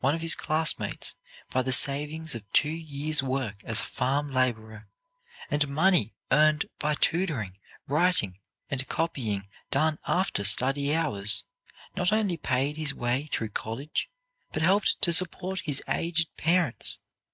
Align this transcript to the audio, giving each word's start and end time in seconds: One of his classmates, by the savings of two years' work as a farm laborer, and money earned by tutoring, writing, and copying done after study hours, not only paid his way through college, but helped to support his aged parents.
One 0.00 0.14
of 0.14 0.20
his 0.20 0.34
classmates, 0.34 1.16
by 1.50 1.62
the 1.62 1.72
savings 1.72 2.34
of 2.34 2.42
two 2.52 2.68
years' 2.68 3.22
work 3.22 3.64
as 3.64 3.80
a 3.80 3.84
farm 3.84 4.30
laborer, 4.30 4.86
and 5.50 5.66
money 5.66 6.12
earned 6.30 6.66
by 6.78 6.94
tutoring, 6.96 7.56
writing, 7.88 8.38
and 8.70 8.86
copying 8.86 9.48
done 9.70 9.98
after 10.06 10.44
study 10.44 10.94
hours, 10.94 11.44
not 11.96 12.12
only 12.12 12.36
paid 12.36 12.76
his 12.76 12.92
way 12.92 13.28
through 13.32 13.48
college, 13.48 14.10
but 14.52 14.60
helped 14.60 15.00
to 15.00 15.10
support 15.10 15.60
his 15.60 15.82
aged 15.88 16.28
parents. 16.36 16.98